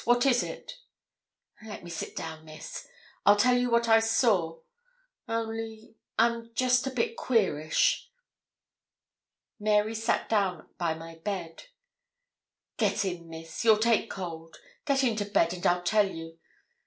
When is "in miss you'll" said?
13.05-13.77